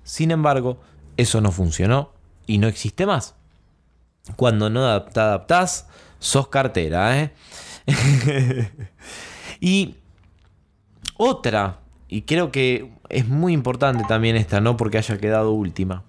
Sin 0.03 0.31
embargo, 0.31 0.79
eso 1.17 1.41
no 1.41 1.51
funcionó 1.51 2.11
y 2.47 2.57
no 2.57 2.67
existe 2.67 3.05
más. 3.05 3.35
Cuando 4.35 4.69
no 4.69 5.03
te 5.03 5.19
adaptás, 5.19 5.88
sos 6.19 6.47
cartera, 6.47 7.19
¿eh? 7.19 7.33
y 9.59 9.95
otra, 11.17 11.79
y 12.07 12.21
creo 12.23 12.51
que 12.51 12.91
es 13.09 13.27
muy 13.27 13.53
importante 13.53 14.03
también 14.07 14.35
esta, 14.35 14.61
no 14.61 14.77
porque 14.77 14.97
haya 14.97 15.17
quedado 15.17 15.51
última, 15.51 16.03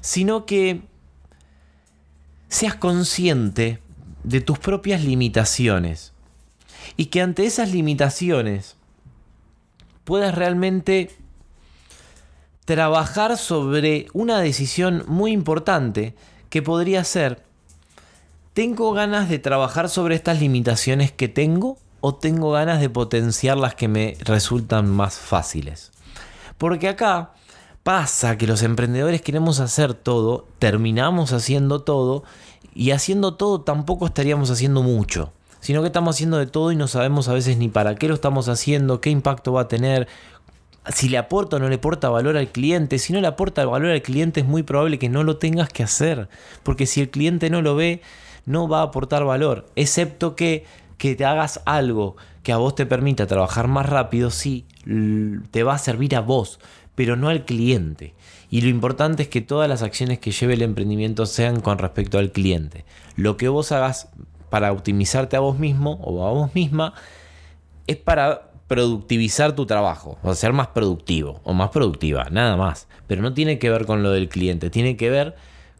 sino 0.00 0.46
que 0.46 0.82
seas 2.48 2.74
consciente 2.76 3.80
de 4.24 4.40
tus 4.40 4.58
propias 4.58 5.04
limitaciones 5.04 6.12
y 6.96 7.06
que 7.06 7.22
ante 7.22 7.46
esas 7.46 7.72
limitaciones 7.72 8.76
puedas 10.04 10.34
realmente 10.34 11.10
trabajar 12.64 13.36
sobre 13.36 14.06
una 14.12 14.40
decisión 14.40 15.04
muy 15.06 15.32
importante 15.32 16.14
que 16.50 16.62
podría 16.62 17.04
ser, 17.04 17.42
¿tengo 18.52 18.92
ganas 18.92 19.28
de 19.28 19.38
trabajar 19.38 19.88
sobre 19.88 20.14
estas 20.14 20.40
limitaciones 20.40 21.12
que 21.12 21.28
tengo 21.28 21.78
o 22.00 22.14
tengo 22.14 22.52
ganas 22.52 22.80
de 22.80 22.90
potenciar 22.90 23.56
las 23.56 23.74
que 23.74 23.88
me 23.88 24.16
resultan 24.20 24.88
más 24.88 25.16
fáciles? 25.16 25.92
Porque 26.58 26.88
acá 26.88 27.32
pasa 27.82 28.36
que 28.36 28.46
los 28.46 28.62
emprendedores 28.62 29.22
queremos 29.22 29.60
hacer 29.60 29.94
todo, 29.94 30.46
terminamos 30.58 31.32
haciendo 31.32 31.82
todo 31.82 32.24
y 32.74 32.90
haciendo 32.90 33.34
todo 33.34 33.62
tampoco 33.62 34.06
estaríamos 34.06 34.50
haciendo 34.50 34.82
mucho 34.82 35.32
sino 35.60 35.80
que 35.82 35.86
estamos 35.86 36.16
haciendo 36.16 36.38
de 36.38 36.46
todo 36.46 36.72
y 36.72 36.76
no 36.76 36.88
sabemos 36.88 37.28
a 37.28 37.34
veces 37.34 37.56
ni 37.56 37.68
para 37.68 37.94
qué 37.94 38.08
lo 38.08 38.14
estamos 38.14 38.48
haciendo, 38.48 39.00
qué 39.00 39.10
impacto 39.10 39.52
va 39.52 39.62
a 39.62 39.68
tener, 39.68 40.08
si 40.88 41.08
le 41.08 41.18
aporta 41.18 41.56
o 41.56 41.58
no 41.58 41.68
le 41.68 41.76
aporta 41.76 42.08
valor 42.08 42.36
al 42.36 42.48
cliente. 42.48 42.98
Si 42.98 43.12
no 43.12 43.20
le 43.20 43.26
aporta 43.26 43.64
valor 43.64 43.90
al 43.90 44.02
cliente 44.02 44.40
es 44.40 44.46
muy 44.46 44.62
probable 44.62 44.98
que 44.98 45.08
no 45.08 45.22
lo 45.22 45.36
tengas 45.36 45.68
que 45.68 45.82
hacer, 45.82 46.28
porque 46.62 46.86
si 46.86 47.00
el 47.00 47.10
cliente 47.10 47.50
no 47.50 47.62
lo 47.62 47.76
ve, 47.76 48.00
no 48.46 48.68
va 48.68 48.80
a 48.80 48.84
aportar 48.84 49.24
valor, 49.24 49.66
excepto 49.76 50.34
que, 50.34 50.64
que 50.96 51.14
te 51.14 51.24
hagas 51.24 51.60
algo 51.66 52.16
que 52.42 52.52
a 52.52 52.56
vos 52.56 52.74
te 52.74 52.86
permita 52.86 53.26
trabajar 53.26 53.68
más 53.68 53.86
rápido, 53.86 54.30
sí, 54.30 54.64
te 55.50 55.62
va 55.62 55.74
a 55.74 55.78
servir 55.78 56.16
a 56.16 56.20
vos, 56.20 56.58
pero 56.94 57.16
no 57.16 57.28
al 57.28 57.44
cliente. 57.44 58.14
Y 58.50 58.62
lo 58.62 58.68
importante 58.68 59.24
es 59.24 59.28
que 59.28 59.42
todas 59.42 59.68
las 59.68 59.82
acciones 59.82 60.18
que 60.18 60.32
lleve 60.32 60.54
el 60.54 60.62
emprendimiento 60.62 61.26
sean 61.26 61.60
con 61.60 61.78
respecto 61.78 62.18
al 62.18 62.32
cliente. 62.32 62.84
Lo 63.14 63.36
que 63.36 63.48
vos 63.48 63.72
hagas 63.72 64.08
para 64.50 64.72
optimizarte 64.72 65.36
a 65.36 65.40
vos 65.40 65.58
mismo 65.58 65.98
o 66.02 66.26
a 66.26 66.30
vos 66.30 66.54
misma, 66.54 66.92
es 67.86 67.96
para 67.96 68.50
productivizar 68.66 69.56
tu 69.56 69.66
trabajo, 69.66 70.16
o 70.22 70.32
ser 70.34 70.52
más 70.52 70.68
productivo 70.68 71.40
o 71.42 71.54
más 71.54 71.70
productiva, 71.70 72.28
nada 72.30 72.56
más. 72.56 72.86
Pero 73.08 73.22
no 73.22 73.34
tiene 73.34 73.58
que 73.58 73.70
ver 73.70 73.84
con 73.84 74.02
lo 74.02 74.12
del 74.12 74.28
cliente, 74.28 74.70
tiene 74.70 74.96
que 74.96 75.10
ver 75.10 75.34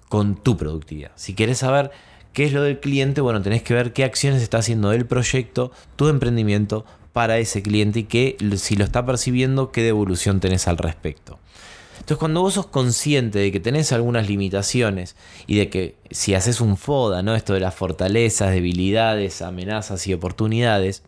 con 0.09 0.35
tu 0.35 0.57
productividad. 0.57 1.13
Si 1.15 1.35
quieres 1.35 1.59
saber 1.59 1.93
qué 2.33 2.45
es 2.45 2.53
lo 2.53 2.63
del 2.63 2.81
cliente, 2.81 3.21
bueno, 3.21 3.43
tenés 3.43 3.63
que 3.63 3.75
ver 3.75 3.93
qué 3.93 4.03
acciones 4.03 4.43
está 4.43 4.59
haciendo 4.59 4.93
el 4.93 5.07
proyecto, 5.07 5.71
tu 5.95 6.09
emprendimiento 6.09 6.85
para 7.13 7.39
ese 7.39 7.63
cliente 7.63 8.01
y 8.01 8.05
que 8.05 8.37
si 8.57 8.75
lo 8.75 8.85
está 8.85 9.07
percibiendo, 9.07 9.71
qué 9.71 9.83
devolución 9.83 10.41
tenés 10.41 10.67
al 10.67 10.79
respecto. 10.79 11.39
Entonces 12.01 12.19
cuando 12.19 12.41
vos 12.41 12.55
sos 12.55 12.67
consciente 12.67 13.39
de 13.39 13.53
que 13.53 13.61
tenés 13.61 13.93
algunas 13.93 14.27
limitaciones 14.27 15.17
y 15.47 15.59
de 15.59 15.69
que 15.69 15.97
si 16.11 16.35
haces 16.35 16.61
un 16.61 16.77
FODA, 16.77 17.23
¿no? 17.23 17.37
esto 17.37 17.55
de 17.55 17.61
las 17.61 17.75
fortalezas, 17.75 18.51
debilidades, 18.51 19.43
amenazas 19.43 20.07
y 20.09 20.15
oportunidades, 20.15 21.05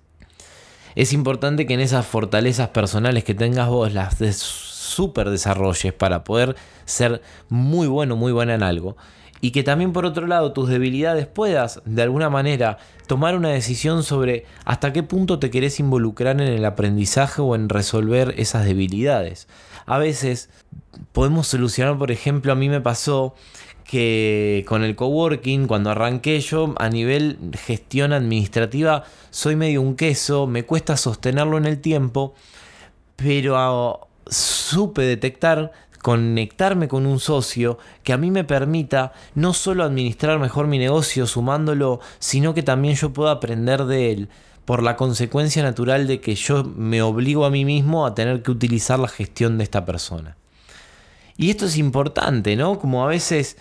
es 0.95 1.13
importante 1.13 1.67
que 1.67 1.75
en 1.75 1.81
esas 1.81 2.07
fortalezas 2.07 2.69
personales 2.69 3.25
que 3.25 3.35
tengas 3.35 3.69
vos 3.69 3.93
las 3.93 4.19
super 4.39 5.31
desarrolles 5.31 5.95
para 5.95 6.23
poder 6.23 6.55
ser 6.85 7.23
muy 7.49 7.87
bueno, 7.87 8.15
muy 8.15 8.31
buena 8.31 8.55
en 8.55 8.63
algo. 8.63 8.97
Y 9.43 9.51
que 9.51 9.65
también 9.65 9.93
por 9.93 10.07
otro 10.07 10.27
lado 10.27 10.53
tus 10.53 10.69
debilidades 10.69 11.27
puedas 11.27 11.83
de 11.85 12.03
alguna 12.03 12.31
manera 12.31 12.79
tomar 13.09 13.37
una 13.37 13.51
decisión 13.51 14.05
sobre 14.05 14.47
hasta 14.65 14.93
qué 14.93 15.03
punto 15.03 15.41
te 15.41 15.51
querés 15.51 15.81
involucrar 15.81 16.41
en 16.41 16.47
el 16.47 16.65
aprendizaje 16.65 17.43
o 17.43 17.55
en 17.55 17.69
resolver 17.69 18.35
esas 18.39 18.65
debilidades. 18.65 19.49
A 19.85 19.99
veces 19.99 20.49
podemos 21.11 21.49
solucionar, 21.49 21.99
por 21.99 22.13
ejemplo, 22.13 22.53
a 22.53 22.55
mí 22.55 22.69
me 22.69 22.81
pasó 22.81 23.35
que 23.85 24.65
con 24.69 24.85
el 24.85 24.95
coworking, 24.95 25.67
cuando 25.67 25.91
arranqué 25.91 26.41
yo, 26.41 26.75
a 26.79 26.89
nivel 26.89 27.37
gestión 27.53 28.13
administrativa, 28.13 29.05
soy 29.31 29.57
medio 29.57 29.83
un 29.83 29.97
queso, 29.97 30.47
me 30.47 30.65
cuesta 30.65 30.97
sostenerlo 30.97 31.59
en 31.59 31.67
el 31.67 31.81
tiempo, 31.81 32.35
pero 33.17 34.09
supe 34.27 35.03
detectar, 35.03 35.73
conectarme 36.03 36.89
con 36.89 37.07
un 37.07 37.21
socio 37.21 37.79
que 38.03 38.13
a 38.13 38.19
mí 38.19 38.31
me 38.31 38.45
permita 38.45 39.13
no 39.35 39.55
solo 39.55 39.85
administrar 39.85 40.39
mejor 40.39 40.67
mi 40.67 40.79
negocio 40.79 41.27
sumándolo, 41.27 42.01
sino 42.19 42.55
que 42.55 42.63
también 42.63 42.97
yo 42.97 43.13
pueda 43.13 43.31
aprender 43.31 43.85
de 43.85 44.11
él 44.11 44.29
por 44.65 44.83
la 44.83 44.97
consecuencia 44.97 45.63
natural 45.63 46.07
de 46.07 46.21
que 46.21 46.35
yo 46.35 46.65
me 46.65 47.03
obligo 47.03 47.45
a 47.45 47.51
mí 47.51 47.65
mismo 47.65 48.05
a 48.05 48.15
tener 48.15 48.43
que 48.43 48.51
utilizar 48.51 48.99
la 48.99 49.09
gestión 49.09 49.59
de 49.59 49.65
esta 49.65 49.85
persona. 49.85 50.37
Y 51.37 51.51
esto 51.51 51.67
es 51.67 51.79
importante, 51.79 52.57
¿no? 52.57 52.79
Como 52.79 53.05
a 53.05 53.09
veces 53.09 53.57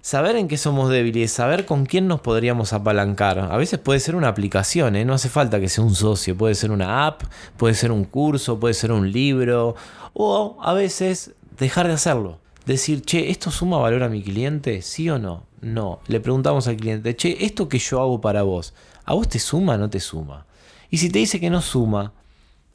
saber 0.00 0.36
en 0.36 0.48
qué 0.48 0.58
somos 0.58 0.88
débiles, 0.88 1.32
saber 1.32 1.66
con 1.66 1.86
quién 1.86 2.08
nos 2.08 2.20
podríamos 2.20 2.72
apalancar. 2.72 3.38
A 3.38 3.56
veces 3.56 3.78
puede 3.78 4.00
ser 4.00 4.16
una 4.16 4.28
aplicación, 4.28 4.96
¿eh? 4.96 5.04
no 5.04 5.14
hace 5.14 5.28
falta 5.28 5.60
que 5.60 5.68
sea 5.68 5.84
un 5.84 5.94
socio, 5.94 6.36
puede 6.36 6.54
ser 6.54 6.70
una 6.70 7.06
app, 7.06 7.22
puede 7.56 7.74
ser 7.74 7.92
un 7.92 8.04
curso, 8.04 8.58
puede 8.58 8.74
ser 8.74 8.90
un 8.92 9.10
libro, 9.12 9.76
o 10.12 10.58
a 10.60 10.72
veces 10.74 11.32
dejar 11.62 11.86
de 11.88 11.94
hacerlo. 11.94 12.40
Decir, 12.66 13.02
che, 13.02 13.30
¿esto 13.30 13.50
suma 13.50 13.78
valor 13.78 14.02
a 14.02 14.08
mi 14.08 14.22
cliente? 14.22 14.82
¿Sí 14.82 15.08
o 15.10 15.18
no? 15.18 15.46
No. 15.60 16.00
Le 16.06 16.20
preguntamos 16.20 16.68
al 16.68 16.76
cliente, 16.76 17.16
che, 17.16 17.44
¿esto 17.44 17.68
que 17.68 17.78
yo 17.78 18.00
hago 18.00 18.20
para 18.20 18.42
vos, 18.42 18.74
¿A 19.04 19.14
vos 19.14 19.28
te 19.28 19.38
suma 19.38 19.74
o 19.74 19.78
no 19.78 19.90
te 19.90 20.00
suma? 20.00 20.46
Y 20.90 20.98
si 20.98 21.10
te 21.10 21.18
dice 21.18 21.40
que 21.40 21.50
no 21.50 21.60
suma, 21.60 22.12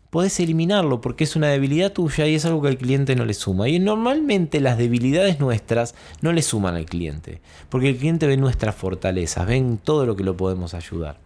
podés 0.10 0.40
eliminarlo 0.40 1.00
porque 1.00 1.24
es 1.24 1.36
una 1.36 1.48
debilidad 1.48 1.94
tuya 1.94 2.28
y 2.28 2.36
es 2.36 2.46
algo 2.46 2.62
que 2.62 2.68
al 2.68 2.78
cliente 2.78 3.16
no 3.16 3.24
le 3.24 3.34
suma. 3.34 3.70
Y 3.70 3.80
normalmente 3.80 4.60
las 4.60 4.78
debilidades 4.78 5.40
nuestras 5.40 5.96
no 6.22 6.34
le 6.34 6.42
suman 6.42 6.76
al 6.76 6.86
cliente, 6.86 7.42
porque 7.70 7.90
el 7.90 7.98
cliente 7.98 8.28
ve 8.28 8.36
nuestras 8.36 8.76
fortalezas, 8.76 9.48
ven 9.48 9.78
todo 9.78 10.06
lo 10.06 10.16
que 10.16 10.24
lo 10.24 10.36
podemos 10.36 10.74
ayudar. 10.74 11.20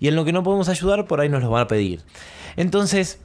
Y 0.00 0.08
en 0.08 0.14
lo 0.14 0.24
que 0.24 0.32
no 0.32 0.42
podemos 0.42 0.68
ayudar, 0.68 1.06
por 1.06 1.20
ahí 1.20 1.28
nos 1.28 1.42
lo 1.42 1.50
van 1.50 1.64
a 1.64 1.68
pedir. 1.68 2.02
Entonces, 2.56 3.20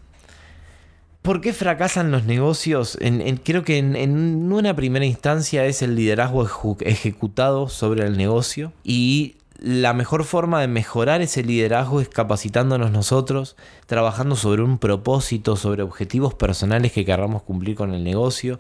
¿por 1.24 1.42
qué 1.42 1.54
fracasan 1.54 2.12
los 2.12 2.26
negocios? 2.26 3.00
creo 3.44 3.64
que 3.64 3.80
en, 3.80 4.52
una 4.52 4.76
primera 4.76 5.06
instancia 5.06 5.66
es 5.66 5.82
el 5.82 5.96
liderazgo 5.96 6.48
ejecutado 6.82 7.70
sobre 7.70 8.06
el 8.06 8.18
negocio 8.18 8.72
y 8.84 9.38
la 9.60 9.94
mejor 9.94 10.26
forma 10.26 10.60
de 10.60 10.68
mejorar 10.68 11.22
ese 11.22 11.42
liderazgo 11.42 12.02
es 12.02 12.10
capacitándonos 12.10 12.92
nosotros, 12.92 13.56
trabajando 13.88 14.36
sobre 14.36 14.62
un 14.62 14.78
propósito, 14.78 15.56
sobre 15.56 15.84
objetivos 15.84 16.34
personales 16.34 16.92
que 16.92 17.06
queramos 17.06 17.44
cumplir 17.44 17.78
con 17.78 17.94
el 17.94 18.04
negocio, 18.04 18.60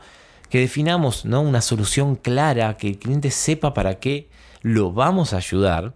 que 0.49 0.59
definamos 0.59 1.25
¿no? 1.25 1.41
una 1.41 1.59
solución 1.59 2.15
clara, 2.15 2.77
que 2.77 2.87
el 2.87 2.97
cliente 2.97 3.31
sepa 3.31 3.73
para 3.73 3.99
qué 3.99 4.29
lo 4.63 4.91
vamos 4.91 5.33
a 5.33 5.37
ayudar 5.37 5.93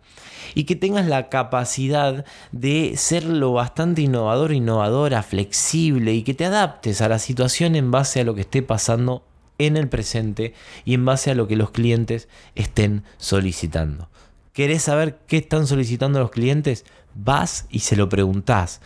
y 0.54 0.66
que 0.66 0.76
tengas 0.76 1.08
la 1.08 1.30
capacidad 1.30 2.26
de 2.52 2.94
ser 2.98 3.24
lo 3.24 3.54
bastante 3.54 4.02
innovador, 4.02 4.54
innovadora, 4.54 5.24
flexible 5.24 6.14
y 6.14 6.24
que 6.24 6.34
te 6.34 6.46
adaptes 6.46 7.02
a 7.02 7.10
la 7.10 7.18
situación 7.18 7.76
en 7.76 7.90
base 7.90 8.22
a 8.22 8.24
lo 8.24 8.36
que 8.36 8.42
esté 8.42 8.62
pasando 8.62 9.24
en 9.58 9.78
el 9.78 9.90
presente 9.90 10.54
y 10.86 10.94
en 10.94 11.06
base 11.06 11.32
a 11.32 11.36
lo 11.36 11.48
que 11.48 11.56
los 11.56 11.72
clientes 11.72 12.28
estén 12.56 13.04
solicitando. 13.18 14.10
¿Querés 14.54 14.84
saber 14.84 15.20
qué 15.28 15.38
están 15.38 15.66
solicitando 15.66 16.20
los 16.20 16.32
clientes? 16.32 16.86
Vas 17.16 17.66
y 17.70 17.80
se 17.80 17.96
lo 17.96 18.10
preguntás. 18.10 18.82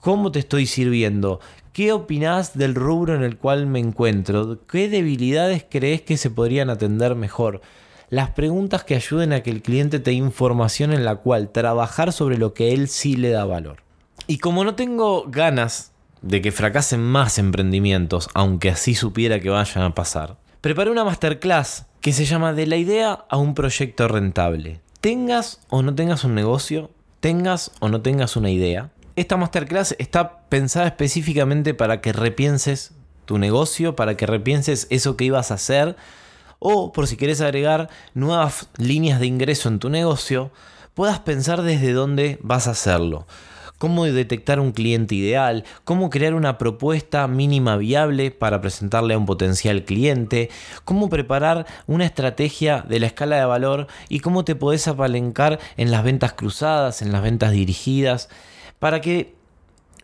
¿Cómo 0.00 0.32
te 0.32 0.40
estoy 0.40 0.66
sirviendo? 0.66 1.40
¿Qué 1.72 1.92
opinás 1.92 2.56
del 2.58 2.74
rubro 2.74 3.14
en 3.14 3.22
el 3.22 3.36
cual 3.38 3.66
me 3.66 3.78
encuentro? 3.78 4.66
¿Qué 4.66 4.88
debilidades 4.88 5.64
crees 5.68 6.02
que 6.02 6.16
se 6.16 6.28
podrían 6.28 6.70
atender 6.70 7.14
mejor? 7.14 7.62
Las 8.12 8.28
preguntas 8.32 8.84
que 8.84 8.94
ayuden 8.94 9.32
a 9.32 9.42
que 9.42 9.48
el 9.48 9.62
cliente 9.62 9.98
te 9.98 10.10
dé 10.10 10.16
información 10.16 10.92
en 10.92 11.02
la 11.02 11.16
cual 11.16 11.48
trabajar 11.48 12.12
sobre 12.12 12.36
lo 12.36 12.52
que 12.52 12.74
él 12.74 12.88
sí 12.88 13.16
le 13.16 13.30
da 13.30 13.46
valor. 13.46 13.78
Y 14.26 14.36
como 14.36 14.64
no 14.64 14.74
tengo 14.74 15.24
ganas 15.28 15.92
de 16.20 16.42
que 16.42 16.52
fracasen 16.52 17.00
más 17.00 17.38
emprendimientos, 17.38 18.28
aunque 18.34 18.68
así 18.68 18.94
supiera 18.94 19.40
que 19.40 19.48
vayan 19.48 19.84
a 19.84 19.94
pasar, 19.94 20.36
preparé 20.60 20.90
una 20.90 21.04
masterclass 21.04 21.86
que 22.02 22.12
se 22.12 22.26
llama 22.26 22.52
De 22.52 22.66
la 22.66 22.76
idea 22.76 23.24
a 23.30 23.38
un 23.38 23.54
proyecto 23.54 24.06
rentable. 24.08 24.82
Tengas 25.00 25.62
o 25.70 25.80
no 25.82 25.94
tengas 25.94 26.22
un 26.24 26.34
negocio, 26.34 26.90
tengas 27.20 27.70
o 27.80 27.88
no 27.88 28.02
tengas 28.02 28.36
una 28.36 28.50
idea, 28.50 28.90
esta 29.16 29.38
masterclass 29.38 29.96
está 29.98 30.42
pensada 30.50 30.86
específicamente 30.86 31.72
para 31.72 32.02
que 32.02 32.12
repienses 32.12 32.92
tu 33.24 33.38
negocio, 33.38 33.96
para 33.96 34.18
que 34.18 34.26
repienses 34.26 34.86
eso 34.90 35.16
que 35.16 35.24
ibas 35.24 35.50
a 35.50 35.54
hacer, 35.54 35.96
o 36.62 36.92
por 36.92 37.08
si 37.08 37.16
quieres 37.16 37.40
agregar 37.40 37.90
nuevas 38.14 38.68
líneas 38.78 39.18
de 39.18 39.26
ingreso 39.26 39.68
en 39.68 39.80
tu 39.80 39.90
negocio, 39.90 40.52
puedas 40.94 41.18
pensar 41.20 41.62
desde 41.62 41.92
dónde 41.92 42.38
vas 42.40 42.68
a 42.68 42.72
hacerlo. 42.72 43.26
Cómo 43.78 44.04
detectar 44.04 44.60
un 44.60 44.70
cliente 44.70 45.16
ideal, 45.16 45.64
cómo 45.82 46.08
crear 46.08 46.34
una 46.34 46.56
propuesta 46.56 47.26
mínima 47.26 47.76
viable 47.76 48.30
para 48.30 48.60
presentarle 48.60 49.14
a 49.14 49.18
un 49.18 49.26
potencial 49.26 49.84
cliente, 49.84 50.50
cómo 50.84 51.08
preparar 51.08 51.66
una 51.88 52.04
estrategia 52.04 52.84
de 52.88 53.00
la 53.00 53.06
escala 53.06 53.38
de 53.38 53.44
valor 53.44 53.88
y 54.08 54.20
cómo 54.20 54.44
te 54.44 54.54
podés 54.54 54.86
apalencar 54.86 55.58
en 55.76 55.90
las 55.90 56.04
ventas 56.04 56.34
cruzadas, 56.34 57.02
en 57.02 57.10
las 57.10 57.22
ventas 57.22 57.50
dirigidas 57.50 58.28
para 58.78 59.00
que 59.00 59.34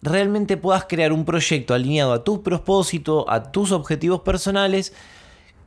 realmente 0.02 0.56
puedas 0.56 0.86
crear 0.88 1.12
un 1.12 1.24
proyecto 1.24 1.72
alineado 1.72 2.12
a 2.12 2.24
tu 2.24 2.42
propósito, 2.42 3.30
a 3.30 3.52
tus 3.52 3.70
objetivos 3.70 4.22
personales, 4.22 4.92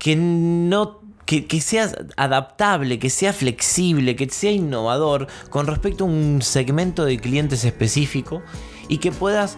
que 0.02 0.16
no 0.16 1.00
que, 1.26 1.62
sea 1.62 1.90
adaptable, 2.18 2.98
que 3.00 3.10
sea 3.10 3.32
flexible, 3.32 4.16
que 4.18 4.28
sea 4.30 4.52
innovador 4.52 5.28
con 5.50 5.68
respecto 5.68 6.04
a 6.04 6.08
un 6.08 6.42
segmento 6.42 7.06
de 7.06 7.20
clientes 7.20 7.64
específico 7.64 8.42
y 8.90 8.98
que 8.98 9.14
puedas 9.14 9.58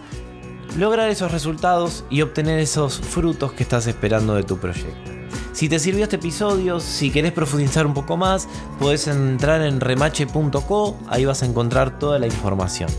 lograr 0.76 1.08
esos 1.08 1.32
resultados 1.32 2.04
y 2.10 2.20
obtener 2.20 2.60
esos 2.60 3.00
frutos 3.00 3.52
que 3.54 3.64
estás 3.64 3.86
esperando 3.86 4.34
de 4.34 4.44
tu 4.44 4.58
proyecto. 4.58 5.10
Si 5.52 5.68
te 5.68 5.78
sirvió 5.78 6.04
este 6.04 6.16
episodio, 6.16 6.78
si 6.78 7.10
querés 7.10 7.32
profundizar 7.32 7.86
un 7.86 7.94
poco 7.94 8.16
más, 8.16 8.46
puedes 8.78 9.08
entrar 9.08 9.62
en 9.62 9.80
remache.co, 9.80 10.98
ahí 11.08 11.24
vas 11.24 11.42
a 11.42 11.46
encontrar 11.46 11.98
toda 11.98 12.18
la 12.18 12.26
información. 12.26 12.90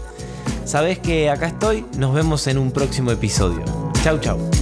Sabes 0.65 0.99
que 0.99 1.29
acá 1.29 1.47
estoy, 1.47 1.85
nos 1.97 2.13
vemos 2.13 2.47
en 2.47 2.57
un 2.57 2.71
próximo 2.71 3.11
episodio. 3.11 3.63
Chau 4.03 4.17
chau. 4.19 4.54